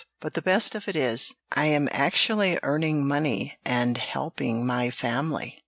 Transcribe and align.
But 0.19 0.33
the 0.33 0.41
best 0.41 0.73
of 0.73 0.87
it 0.87 0.95
is, 0.95 1.35
I 1.51 1.65
am 1.65 1.87
actually 1.91 2.57
earning 2.63 3.07
money 3.07 3.59
and 3.63 3.99
helping 3.99 4.65
my 4.65 4.89
family." 4.89 5.59